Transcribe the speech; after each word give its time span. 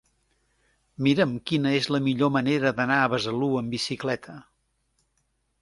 Mira'm 1.07 1.35
quina 1.51 1.73
és 1.81 1.89
la 1.97 2.01
millor 2.09 2.33
manera 2.37 2.73
d'anar 2.79 2.97
a 3.03 3.13
Besalú 3.15 3.53
amb 3.61 3.77
bicicleta. 3.79 4.39